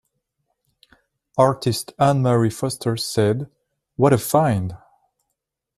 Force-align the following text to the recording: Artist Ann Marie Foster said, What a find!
Artist 1.37 1.93
Ann 1.99 2.23
Marie 2.23 2.49
Foster 2.49 2.97
said, 2.97 3.47
What 3.97 4.13
a 4.13 4.17
find! 4.17 4.75